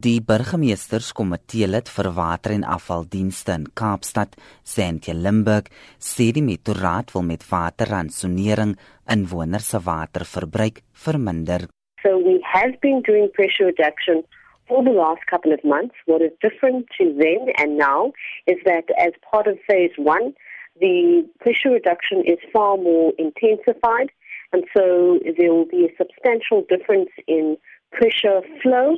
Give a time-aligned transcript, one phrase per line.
[0.00, 5.66] Die burgemeesterskomitee lid vir water en afvaldienste in Kaapstad, Santje Limburg,
[6.00, 8.72] sê die metroraad wil met waterransonering
[9.14, 11.66] inwoners se waterverbruik verminder.
[12.00, 14.24] So we have been doing pressure reduction
[14.68, 16.00] for the last couple of months.
[16.06, 18.14] What is different to then and now
[18.46, 20.32] is that as part of phase 1,
[20.80, 24.08] the pressure reduction is far more intensified
[24.54, 27.58] and so there will be a substantial difference in
[27.92, 28.96] pressure flow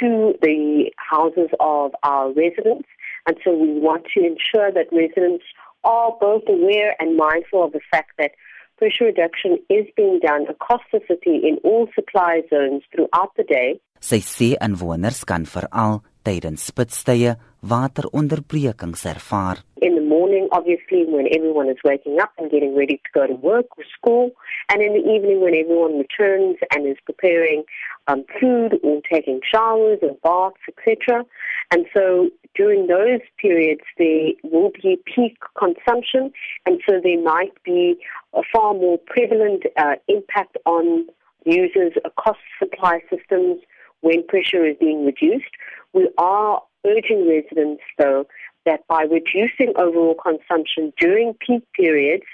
[0.00, 2.88] to the houses of our residents.
[3.26, 5.44] And so we want to ensure that residents
[5.84, 8.32] are both aware and mindful of the fact that
[8.78, 13.80] pressure reduction is being done across the city in all supply zones throughout the day.
[14.02, 19.56] Sy sê inwoners kan veral tydens spitstye wateronderbrekings ervaar.
[19.80, 23.34] In the morning obviously when everyone is waking up and getting ready to go to
[23.34, 24.30] work or school
[24.68, 27.64] and in the evening when everyone returns and is preparing
[28.08, 31.24] um, food or taking showers or baths, etc.
[31.70, 36.32] And so during those periods, there will be peak consumption,
[36.66, 37.96] and so there might be
[38.34, 41.06] a far more prevalent uh, impact on
[41.44, 43.60] users across supply systems
[44.00, 45.50] when pressure is being reduced.
[45.92, 48.26] We are urging residents, though,
[48.64, 52.28] that by reducing overall consumption during peak periods,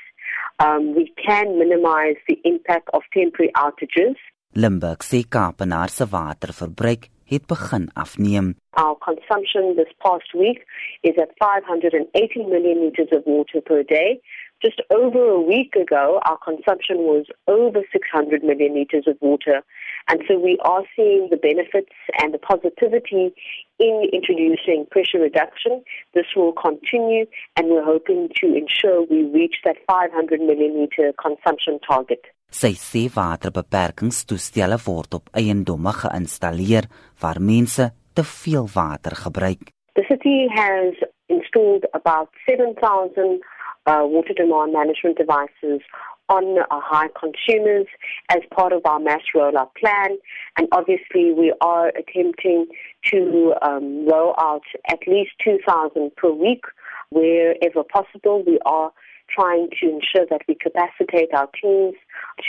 [0.59, 4.17] um, we can minimize the impact of temporary outages
[4.53, 8.55] Limburg se Kaapenaar se waterverbruik het begin afneem.
[8.79, 10.61] Our consumption this past week
[11.03, 14.21] is at 580 million liters of water per day.
[14.65, 19.63] Just over a week ago, our consumption was over 600 million liters of water.
[20.09, 21.91] And so we are seeing the benefits
[22.23, 23.35] and the positivity
[23.81, 25.83] in introducing pressure reduction.
[26.15, 27.27] This will continue,
[27.57, 32.23] and we're hoping to ensure we reach that 500 million liter consumption target.
[32.49, 36.87] Sy sê waterbeperkingstoestelle word op eiendomme geïnstalleer
[37.21, 39.71] waar mense te veel water gebruik.
[39.93, 40.95] The city has
[41.27, 43.45] installed about 7000
[43.85, 45.81] uh, water demand management devices
[46.27, 47.87] on uh, high consumers
[48.29, 50.11] as part of our mass rollout plan.
[50.57, 52.67] And obviously, we are attempting
[53.11, 56.65] to um, roll out at least 2,000 per week
[57.11, 58.43] wherever possible.
[58.45, 58.91] We are
[59.31, 61.95] trying to ensure that we capacitate our teams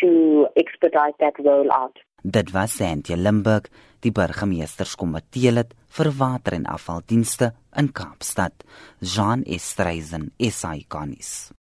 [0.02, 1.96] to expedite that rollout.
[2.24, 3.69] Dit was Santia Limburg,
[4.03, 8.66] die burgemeesterskomitee lid vir water en afvaldienste in Kaapstad.
[9.00, 11.52] Jean Estreisen, SAICanis.